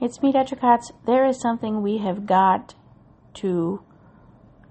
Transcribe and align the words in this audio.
it's 0.00 0.22
me, 0.22 0.32
Dr. 0.32 0.56
Kotz. 0.56 0.92
There 1.06 1.26
is 1.26 1.40
something 1.40 1.82
we 1.82 1.98
have 1.98 2.26
got 2.26 2.74
to 3.34 3.82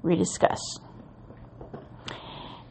rediscuss. 0.04 0.60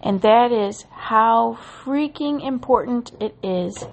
And 0.02 0.22
that 0.22 0.52
is 0.52 0.84
how 0.90 1.58
freaking 1.84 2.46
important 2.46 3.12
it 3.20 3.36
is 3.42 3.84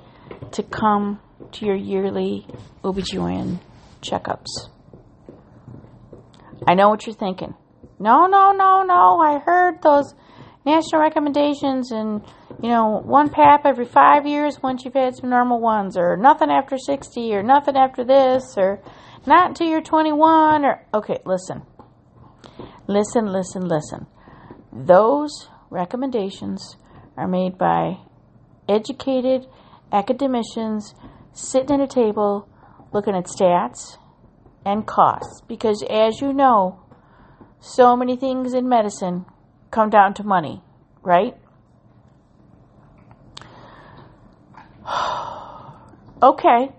to 0.51 0.63
come 0.63 1.19
to 1.53 1.65
your 1.65 1.75
yearly 1.75 2.47
OBGYN 2.83 3.59
checkups. 4.01 4.69
I 6.67 6.73
know 6.73 6.89
what 6.89 7.05
you're 7.05 7.15
thinking. 7.15 7.53
No, 7.99 8.27
no, 8.27 8.51
no, 8.51 8.83
no. 8.83 9.19
I 9.19 9.39
heard 9.39 9.81
those 9.81 10.13
national 10.65 11.01
recommendations 11.01 11.91
and, 11.91 12.21
you 12.61 12.69
know, 12.69 13.01
one 13.03 13.29
PAP 13.29 13.65
every 13.65 13.85
five 13.85 14.25
years 14.25 14.59
once 14.61 14.85
you've 14.85 14.93
had 14.93 15.15
some 15.15 15.29
normal 15.29 15.59
ones, 15.59 15.97
or 15.97 16.17
nothing 16.17 16.49
after 16.49 16.77
60, 16.77 17.33
or 17.33 17.43
nothing 17.43 17.75
after 17.75 18.03
this, 18.03 18.55
or 18.57 18.81
not 19.25 19.49
until 19.49 19.67
you're 19.67 19.81
21, 19.81 20.65
or. 20.65 20.85
Okay, 20.93 21.19
listen. 21.25 21.63
Listen, 22.87 23.25
listen, 23.25 23.67
listen. 23.67 24.07
Those 24.71 25.49
recommendations 25.69 26.77
are 27.17 27.27
made 27.27 27.57
by 27.57 27.97
educated 28.69 29.47
academicians 29.91 30.93
sitting 31.33 31.79
at 31.79 31.83
a 31.83 31.87
table 31.87 32.47
looking 32.93 33.15
at 33.15 33.25
stats 33.25 33.97
and 34.65 34.85
costs. 34.85 35.41
Because 35.47 35.83
as 35.89 36.21
you 36.21 36.33
know, 36.33 36.81
so 37.59 37.95
many 37.95 38.15
things 38.15 38.53
in 38.53 38.69
medicine 38.69 39.25
come 39.71 39.89
down 39.89 40.13
to 40.15 40.23
money, 40.23 40.63
right? 41.01 41.35
Okay, 46.25 46.71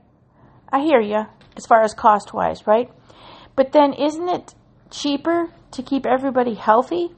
I 0.73 0.81
hear 0.81 1.01
you 1.01 1.25
as 1.57 1.67
far 1.67 1.83
as 1.83 1.95
cost 1.95 2.35
wise, 2.35 2.67
right? 2.67 2.91
But 3.55 3.73
then 3.73 3.93
isn't 3.95 4.29
it 4.29 4.55
cheaper 4.91 5.49
to 5.73 5.83
keep 5.83 6.05
everybody 6.07 6.55
healthy 6.55 7.09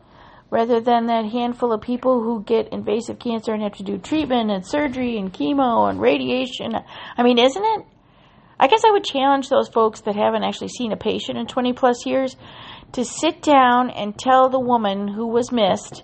rather 0.50 0.80
than 0.80 1.06
that 1.06 1.26
handful 1.26 1.72
of 1.72 1.80
people 1.80 2.22
who 2.22 2.42
get 2.42 2.72
invasive 2.72 3.18
cancer 3.18 3.52
and 3.52 3.62
have 3.62 3.74
to 3.74 3.82
do 3.82 3.98
treatment 3.98 4.50
and 4.50 4.66
surgery 4.66 5.18
and 5.18 5.32
chemo 5.32 5.88
and 5.88 6.00
radiation? 6.00 6.74
I 7.16 7.22
mean, 7.22 7.38
isn't 7.38 7.64
it? 7.64 7.86
I 8.60 8.66
guess 8.66 8.82
I 8.84 8.90
would 8.90 9.04
challenge 9.04 9.48
those 9.48 9.68
folks 9.68 10.00
that 10.02 10.16
haven't 10.16 10.42
actually 10.42 10.68
seen 10.68 10.92
a 10.92 10.96
patient 10.96 11.38
in 11.38 11.46
20 11.46 11.72
plus 11.74 12.04
years 12.06 12.36
to 12.92 13.04
sit 13.04 13.42
down 13.42 13.90
and 13.90 14.18
tell 14.18 14.48
the 14.48 14.60
woman 14.60 15.08
who 15.08 15.28
was 15.28 15.52
missed 15.52 16.02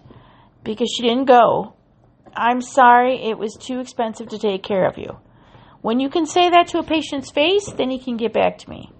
because 0.62 0.88
she 0.94 1.02
didn't 1.02 1.26
go, 1.26 1.74
I'm 2.36 2.60
sorry, 2.60 3.28
it 3.28 3.38
was 3.38 3.54
too 3.54 3.80
expensive 3.80 4.28
to 4.28 4.38
take 4.38 4.62
care 4.62 4.86
of 4.86 4.98
you. 4.98 5.18
When 5.84 6.00
you 6.00 6.08
can 6.08 6.24
say 6.24 6.48
that 6.48 6.68
to 6.68 6.78
a 6.78 6.82
patient's 6.82 7.30
face, 7.30 7.70
then 7.70 7.90
he 7.90 7.98
can 7.98 8.16
get 8.16 8.32
back 8.32 8.56
to 8.56 8.70
me. 8.70 8.90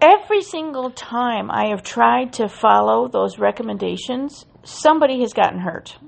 Every 0.00 0.42
single 0.42 0.90
time 0.92 1.50
I 1.50 1.70
have 1.70 1.82
tried 1.82 2.34
to 2.34 2.48
follow 2.48 3.08
those 3.08 3.36
recommendations, 3.36 4.46
somebody 4.62 5.22
has 5.22 5.32
gotten 5.32 5.58
hurt. 5.58 5.98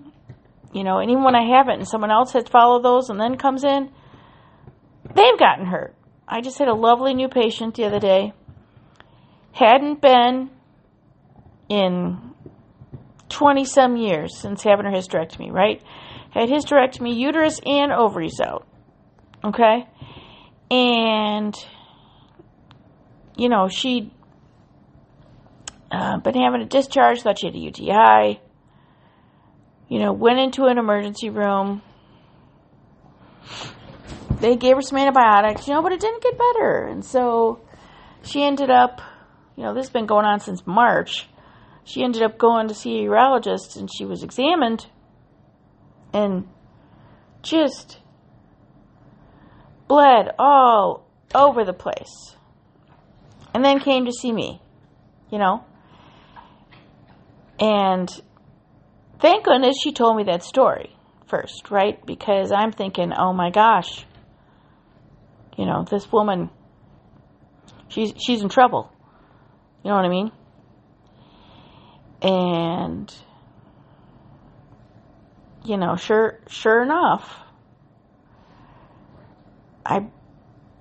You 0.72 0.84
know, 0.84 0.98
and 0.98 1.10
even 1.10 1.24
when 1.24 1.34
I 1.34 1.56
haven't 1.56 1.80
and 1.80 1.88
someone 1.88 2.12
else 2.12 2.34
has 2.34 2.46
followed 2.46 2.84
those 2.84 3.10
and 3.10 3.18
then 3.20 3.36
comes 3.36 3.64
in, 3.64 3.90
they've 5.12 5.38
gotten 5.40 5.66
hurt. 5.66 5.96
I 6.28 6.40
just 6.40 6.60
had 6.60 6.68
a 6.68 6.74
lovely 6.74 7.14
new 7.14 7.28
patient 7.28 7.74
the 7.74 7.86
other 7.86 7.98
day. 7.98 8.32
Hadn't 9.50 10.00
been 10.00 10.50
in 11.68 12.32
20 13.28 13.64
some 13.64 13.96
years 13.96 14.38
since 14.38 14.62
having 14.62 14.86
her 14.86 14.92
hysterectomy, 14.92 15.50
right? 15.50 15.82
Had 16.38 16.48
hysterectomy, 16.48 17.16
uterus 17.16 17.60
and 17.64 17.92
ovaries 17.92 18.40
out. 18.40 18.66
Okay? 19.42 19.88
And, 20.70 21.56
you 23.36 23.48
know, 23.48 23.68
she'd 23.68 24.10
uh, 25.90 26.18
been 26.18 26.34
having 26.34 26.60
a 26.60 26.66
discharge, 26.66 27.22
thought 27.22 27.38
she 27.38 27.46
had 27.46 27.54
a 27.54 27.58
UTI. 27.58 28.40
You 29.88 30.00
know, 30.00 30.12
went 30.12 30.38
into 30.38 30.64
an 30.64 30.78
emergency 30.78 31.30
room 31.30 31.80
they 34.40 34.56
gave 34.56 34.76
her 34.76 34.82
some 34.82 34.98
antibiotics, 34.98 35.66
you 35.66 35.74
know, 35.74 35.82
but 35.82 35.92
it 35.92 36.00
didn't 36.00 36.22
get 36.22 36.38
better. 36.38 36.86
And 36.86 37.04
so 37.04 37.60
she 38.22 38.42
ended 38.42 38.70
up, 38.70 39.00
you 39.56 39.62
know, 39.62 39.74
this 39.74 39.86
has 39.86 39.92
been 39.92 40.06
going 40.06 40.26
on 40.26 40.40
since 40.40 40.66
March. 40.66 41.28
She 41.84 42.02
ended 42.02 42.22
up 42.22 42.38
going 42.38 42.68
to 42.68 42.74
see 42.74 42.98
a 42.98 43.08
urologist 43.08 43.76
and 43.76 43.88
she 43.92 44.04
was 44.04 44.22
examined 44.22 44.86
and 46.16 46.48
just 47.42 47.98
bled 49.86 50.30
all 50.38 51.06
over 51.34 51.64
the 51.64 51.74
place. 51.74 52.34
And 53.52 53.62
then 53.62 53.80
came 53.80 54.06
to 54.06 54.12
see 54.12 54.32
me, 54.32 54.62
you 55.30 55.38
know. 55.38 55.64
And 57.60 58.08
thank 59.20 59.44
goodness 59.44 59.76
she 59.82 59.92
told 59.92 60.16
me 60.16 60.24
that 60.24 60.42
story 60.42 60.96
first, 61.28 61.70
right? 61.70 62.04
Because 62.04 62.50
I'm 62.50 62.72
thinking, 62.72 63.12
oh 63.12 63.34
my 63.34 63.50
gosh, 63.50 64.06
you 65.58 65.66
know, 65.66 65.84
this 65.90 66.10
woman, 66.10 66.48
she's 67.88 68.12
she's 68.18 68.42
in 68.42 68.48
trouble. 68.48 68.90
You 69.84 69.90
know 69.90 69.96
what 69.96 70.04
I 70.04 70.08
mean? 70.08 70.32
And 72.22 73.14
you 75.66 75.76
know, 75.76 75.96
sure 75.96 76.40
sure 76.48 76.82
enough, 76.82 77.38
I 79.84 80.06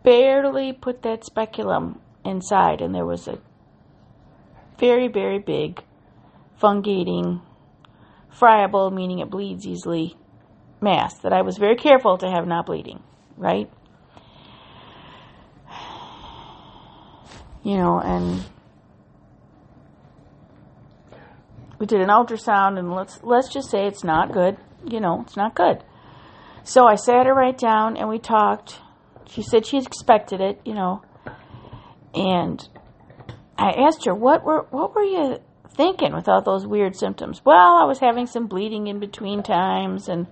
barely 0.03 0.73
put 0.73 1.01
that 1.01 1.25
speculum 1.25 2.00
inside, 2.23 2.81
and 2.81 2.94
there 2.94 3.06
was 3.06 3.28
a 3.28 3.40
very 4.79 5.07
very 5.07 5.40
big 5.40 5.84
fungating, 6.62 7.41
friable, 8.29 8.91
meaning 8.91 9.19
it 9.19 9.29
bleeds 9.29 9.66
easily, 9.66 10.16
mass 10.81 11.17
that 11.19 11.34
I 11.34 11.41
was 11.41 11.57
very 11.57 11.75
careful 11.75 12.17
to 12.19 12.29
have 12.29 12.47
not 12.47 12.66
bleeding, 12.66 13.02
right? 13.38 13.69
you 17.66 17.78
know, 17.78 18.00
and 18.00 18.46
we 21.79 21.88
did 21.88 22.00
an 22.00 22.09
ultrasound 22.09 22.78
and 22.78 22.94
let's 22.94 23.19
let's 23.23 23.52
just 23.52 23.69
say 23.72 23.88
it's 23.88 24.03
not 24.03 24.31
good. 24.31 24.56
You 24.85 25.00
know, 25.00 25.22
it's 25.22 25.35
not 25.35 25.56
good. 25.56 25.84
So 26.63 26.85
I 26.85 26.96
sat 26.96 27.25
her 27.25 27.34
right 27.34 27.57
down 27.57 27.97
and 27.97 28.09
we 28.09 28.19
talked. 28.19 28.79
She 29.28 29.41
said 29.41 29.66
she 29.66 29.78
expected 29.78 30.41
it, 30.41 30.62
you 30.66 30.73
know. 30.73 31.01
And 32.13 32.68
I 33.57 33.72
asked 33.72 34.06
her, 34.06 34.13
"What 34.13 34.44
were 34.44 34.66
what 34.72 34.96
were 34.96 35.03
you 35.03 35.40
thinking 35.69 36.13
with 36.13 36.28
all 36.28 36.41
those 36.41 36.66
weird 36.66 36.96
symptoms?" 36.96 37.44
Well, 37.44 37.78
I 37.78 37.85
was 37.85 38.00
having 38.00 38.25
some 38.25 38.47
bleeding 38.47 38.88
in 38.88 39.00
between 39.00 39.44
times 39.44 40.07
and 40.07 40.28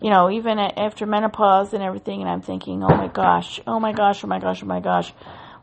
you 0.00 0.08
know, 0.08 0.30
even 0.30 0.58
after 0.58 1.04
menopause 1.04 1.74
and 1.74 1.82
everything 1.82 2.20
and 2.20 2.30
I'm 2.30 2.40
thinking, 2.40 2.82
"Oh 2.82 2.96
my 2.96 3.08
gosh. 3.08 3.60
Oh 3.66 3.78
my 3.78 3.92
gosh. 3.92 4.24
Oh 4.24 4.28
my 4.28 4.38
gosh. 4.38 4.62
Oh 4.62 4.66
my 4.66 4.80
gosh." 4.80 5.12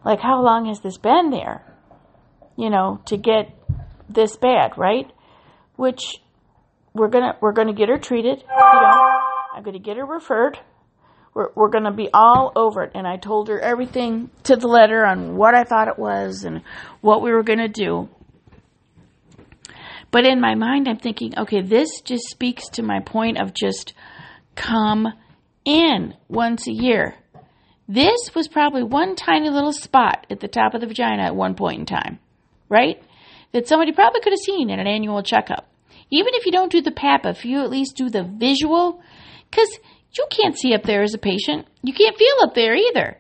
Like, 0.06 0.22
how 0.22 0.42
long 0.42 0.68
has 0.68 0.80
this 0.80 0.98
been 0.98 1.32
there? 1.32 1.66
You 2.56 2.70
know, 2.70 3.02
to 3.06 3.18
get 3.18 3.52
this 4.10 4.38
bad, 4.38 4.78
right? 4.78 5.12
Which 5.76 6.22
we're 6.98 7.10
gonna 7.10 7.38
we're 7.42 7.54
gonna 7.54 7.74
get 7.74 7.90
her 7.90 7.98
treated. 7.98 8.40
You 8.40 8.48
know, 8.48 9.20
I'm 9.56 9.64
gonna 9.64 9.80
get 9.80 9.98
her 9.98 10.06
referred. 10.06 10.60
We're 11.34 11.50
we're 11.56 11.70
gonna 11.70 11.94
be 11.94 12.10
all 12.14 12.52
over 12.56 12.84
it. 12.84 12.92
And 12.96 13.08
I 13.08 13.18
told 13.18 13.48
her 13.48 13.60
everything 13.60 14.30
to 14.44 14.56
the 14.56 14.68
letter 14.68 15.06
on 15.06 15.38
what 15.38 15.56
I 15.56 15.64
thought 15.64 15.88
it 15.88 16.00
was 16.00 16.44
and 16.44 16.62
what 17.02 17.22
we 17.22 17.32
were 17.32 17.44
gonna 17.44 17.68
do. 17.68 18.10
But 20.10 20.26
in 20.26 20.40
my 20.40 20.56
mind, 20.56 20.88
I'm 20.88 20.98
thinking, 20.98 21.38
okay, 21.38 21.62
this 21.62 22.02
just 22.02 22.30
speaks 22.30 22.70
to 22.70 22.84
my 22.84 23.02
point 23.02 23.40
of 23.40 23.54
just 23.54 23.94
come 24.56 25.08
in 25.66 26.16
once 26.30 26.68
a 26.68 26.72
year. 26.72 27.16
This 27.90 28.32
was 28.34 28.48
probably 28.48 28.84
one 28.84 29.16
tiny 29.16 29.50
little 29.50 29.72
spot 29.72 30.26
at 30.30 30.40
the 30.40 30.48
top 30.48 30.74
of 30.74 30.82
the 30.82 30.88
vagina 30.88 31.24
at 31.24 31.36
one 31.36 31.56
point 31.56 31.80
in 31.80 31.86
time, 31.86 32.20
right? 32.70 33.02
That 33.54 33.68
somebody 33.68 33.92
probably 33.92 34.22
could 34.22 34.34
have 34.34 34.40
seen 34.40 34.70
in 34.70 34.80
an 34.80 34.88
annual 34.88 35.24
checkup. 35.24 35.70
Even 36.10 36.34
if 36.36 36.46
you 36.46 36.52
don't 36.52 36.72
do 36.72 36.82
the 36.82 36.92
PAP, 36.92 37.26
if 37.26 37.46
you 37.46 37.62
at 37.62 37.70
least 37.70 37.96
do 37.96 38.10
the 38.10 38.24
visual, 38.24 39.02
because 39.50 39.70
you 40.18 40.26
can't 40.30 40.58
see 40.58 40.74
up 40.74 40.84
there 40.84 41.04
as 41.04 41.14
a 41.14 41.20
patient. 41.20 41.68
You 41.84 41.94
can't 41.94 42.18
feel 42.18 42.36
up 42.42 42.56
there 42.56 42.76
either. 42.76 43.18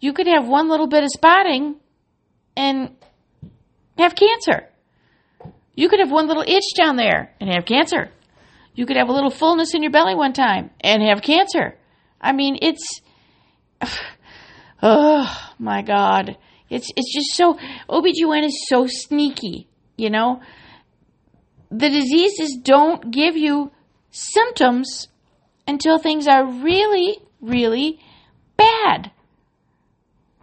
You 0.00 0.12
could 0.12 0.26
have 0.26 0.46
one 0.46 0.68
little 0.68 0.86
bit 0.86 1.02
of 1.02 1.10
spotting 1.10 1.76
and 2.56 2.96
have 3.98 4.14
cancer. 4.14 4.68
You 5.74 5.88
could 5.88 6.00
have 6.00 6.10
one 6.10 6.28
little 6.28 6.44
itch 6.46 6.74
down 6.76 6.96
there 6.96 7.32
and 7.40 7.50
have 7.50 7.64
cancer. 7.64 8.10
You 8.74 8.86
could 8.86 8.96
have 8.96 9.08
a 9.08 9.12
little 9.12 9.30
fullness 9.30 9.74
in 9.74 9.82
your 9.82 9.92
belly 9.92 10.14
one 10.14 10.32
time 10.32 10.70
and 10.80 11.02
have 11.02 11.22
cancer. 11.22 11.76
I 12.20 12.32
mean, 12.32 12.58
it's 12.62 13.00
oh 14.82 15.52
my 15.58 15.82
god. 15.82 16.36
It's 16.70 16.90
it's 16.96 17.12
just 17.12 17.36
so 17.36 17.58
OBGYN 17.88 18.44
is 18.44 18.66
so 18.68 18.86
sneaky, 18.88 19.68
you 19.96 20.10
know? 20.10 20.40
The 21.76 21.90
diseases 21.90 22.56
don't 22.62 23.10
give 23.10 23.36
you 23.36 23.72
symptoms 24.12 25.08
until 25.66 25.98
things 25.98 26.28
are 26.28 26.46
really, 26.46 27.18
really 27.40 27.98
bad. 28.56 29.10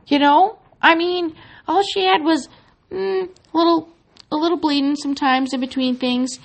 You 0.07 0.19
know, 0.19 0.59
I 0.81 0.95
mean, 0.95 1.37
all 1.69 1.83
she 1.83 2.03
had 2.03 2.21
was 2.21 2.49
mm, 2.91 3.29
a 3.29 3.57
little, 3.57 3.87
a 4.29 4.35
little 4.35 4.57
bleeding 4.57 4.97
sometimes 4.97 5.53
in 5.53 5.61
between 5.61 5.95
things, 5.95 6.37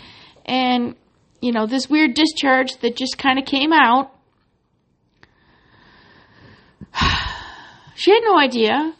and 0.45 0.95
you 1.41 1.51
know, 1.51 1.67
this 1.67 1.91
weird 1.91 2.15
discharge 2.15 2.77
that 2.77 2.95
just 2.95 3.19
kind 3.19 3.41
of 3.41 3.45
came 3.45 3.73
out. 3.73 4.15
she 7.97 8.13
had 8.13 8.23
no 8.23 8.39
idea, 8.39 8.95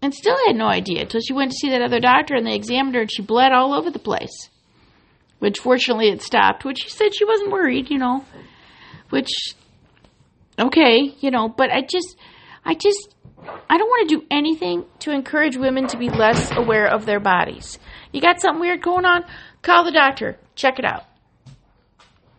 and 0.00 0.14
still 0.14 0.38
had 0.46 0.56
no 0.56 0.66
idea 0.66 1.02
until 1.02 1.20
she 1.20 1.34
went 1.34 1.50
to 1.50 1.58
see 1.58 1.68
that 1.68 1.82
other 1.82 2.00
doctor, 2.00 2.36
and 2.36 2.46
they 2.46 2.54
examined 2.54 2.94
her, 2.94 3.02
and 3.02 3.12
she 3.12 3.20
bled 3.20 3.52
all 3.52 3.74
over 3.74 3.90
the 3.90 3.98
place. 3.98 4.48
Which 5.38 5.58
fortunately 5.58 6.08
it 6.08 6.22
stopped. 6.22 6.64
Which 6.64 6.78
she 6.84 6.90
said 6.90 7.14
she 7.14 7.24
wasn't 7.24 7.50
worried, 7.50 7.90
you 7.90 7.98
know. 7.98 8.24
Which, 9.10 9.28
okay, 10.58 11.14
you 11.20 11.30
know, 11.30 11.48
but 11.48 11.70
I 11.70 11.82
just, 11.82 12.16
I 12.64 12.74
just, 12.74 13.14
I 13.68 13.78
don't 13.78 13.88
want 13.88 14.08
to 14.08 14.16
do 14.16 14.26
anything 14.30 14.84
to 15.00 15.12
encourage 15.12 15.56
women 15.56 15.86
to 15.88 15.98
be 15.98 16.08
less 16.08 16.50
aware 16.56 16.86
of 16.86 17.06
their 17.06 17.20
bodies. 17.20 17.78
You 18.12 18.20
got 18.20 18.40
something 18.40 18.60
weird 18.60 18.82
going 18.82 19.04
on? 19.04 19.24
Call 19.62 19.84
the 19.84 19.92
doctor. 19.92 20.38
Check 20.54 20.78
it 20.78 20.84
out. 20.84 21.04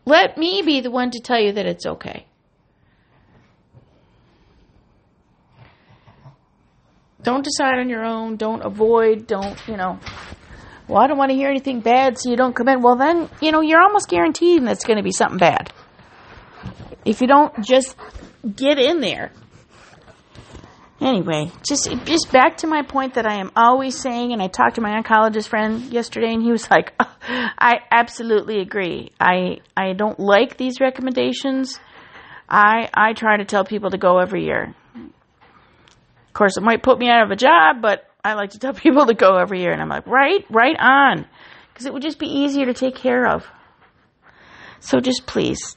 Let 0.05 0.37
me 0.37 0.61
be 0.65 0.81
the 0.81 0.89
one 0.91 1.11
to 1.11 1.19
tell 1.19 1.39
you 1.39 1.51
that 1.53 1.65
it's 1.65 1.85
okay. 1.85 2.25
Don't 7.21 7.43
decide 7.43 7.77
on 7.77 7.89
your 7.89 8.05
own. 8.05 8.37
Don't 8.37 8.63
avoid. 8.63 9.27
Don't, 9.27 9.57
you 9.67 9.75
know, 9.75 9.99
well, 10.87 11.01
I 11.01 11.07
don't 11.07 11.17
want 11.17 11.31
to 11.31 11.35
hear 11.35 11.49
anything 11.49 11.81
bad, 11.81 12.17
so 12.17 12.29
you 12.29 12.37
don't 12.37 12.55
come 12.55 12.67
in. 12.69 12.81
Well, 12.81 12.95
then, 12.95 13.29
you 13.41 13.51
know, 13.51 13.61
you're 13.61 13.81
almost 13.81 14.09
guaranteed 14.09 14.65
that's 14.65 14.85
going 14.85 14.97
to 14.97 15.03
be 15.03 15.11
something 15.11 15.37
bad. 15.37 15.71
If 17.05 17.21
you 17.21 17.27
don't 17.27 17.63
just 17.63 17.95
get 18.55 18.79
in 18.79 19.01
there 19.01 19.31
Anyway, 20.99 21.51
just 21.67 21.87
just 22.05 22.31
back 22.31 22.57
to 22.57 22.67
my 22.67 22.81
point 22.81 23.13
that 23.15 23.27
I 23.27 23.35
am 23.39 23.51
always 23.55 23.95
saying, 23.95 24.33
and 24.33 24.41
I 24.41 24.47
talked 24.47 24.75
to 24.75 24.81
my 24.81 24.99
oncologist 24.99 25.47
friend 25.47 25.93
yesterday, 25.93 26.33
and 26.33 26.41
he 26.41 26.51
was 26.51 26.71
like, 26.71 26.93
oh, 26.99 27.15
"I 27.59 27.81
absolutely 27.91 28.61
agree. 28.61 29.11
I 29.19 29.59
I 29.75 29.93
don't 29.93 30.19
like 30.19 30.57
these 30.57 30.79
recommendations. 30.79 31.79
I 32.49 32.89
I 32.95 33.13
try 33.13 33.37
to 33.37 33.45
tell 33.45 33.63
people 33.63 33.91
to 33.91 33.99
go 33.99 34.17
every 34.17 34.45
year. 34.45 34.73
Of 34.95 36.33
course, 36.33 36.57
it 36.57 36.63
might 36.63 36.81
put 36.81 36.97
me 36.97 37.09
out 37.09 37.23
of 37.23 37.29
a 37.31 37.35
job, 37.35 37.79
but 37.79 38.09
I 38.31 38.33
like 38.33 38.51
to 38.51 38.59
tell 38.59 38.73
people 38.85 39.05
to 39.07 39.13
go 39.13 39.37
every 39.37 39.61
year." 39.61 39.71
And 39.71 39.81
I'm 39.81 39.89
like, 39.89 40.07
"Right, 40.07 40.45
right 40.49 40.75
on," 40.79 41.25
because 41.73 41.85
it 41.85 41.93
would 41.93 42.01
just 42.03 42.19
be 42.19 42.27
easier 42.27 42.65
to 42.65 42.73
take 42.73 42.95
care 42.95 43.25
of. 43.27 43.45
So 44.79 44.99
just 44.99 45.25
please 45.25 45.75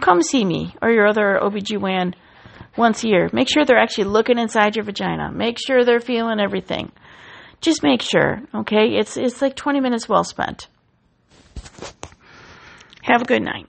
come 0.00 0.22
see 0.22 0.44
me 0.44 0.74
or 0.82 0.90
your 0.90 1.06
other 1.06 1.38
OBGYN 1.42 2.14
once 2.76 3.02
a 3.02 3.08
year. 3.08 3.28
Make 3.32 3.48
sure 3.48 3.64
they're 3.64 3.78
actually 3.78 4.04
looking 4.04 4.38
inside 4.38 4.76
your 4.76 4.84
vagina. 4.84 5.32
Make 5.32 5.58
sure 5.58 5.84
they're 5.84 6.00
feeling 6.00 6.40
everything. 6.40 6.92
Just 7.60 7.82
make 7.82 8.02
sure, 8.02 8.42
okay? 8.54 8.96
It's 8.96 9.16
it's 9.16 9.42
like 9.42 9.56
20 9.56 9.80
minutes 9.80 10.08
well 10.08 10.24
spent. 10.24 10.68
Have 13.02 13.22
a 13.22 13.24
good 13.24 13.42
night. 13.42 13.66